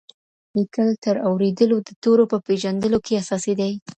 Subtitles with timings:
[0.55, 3.71] لیکل تر اورېدلو د تورو په پېژندلو کې اساسي دي.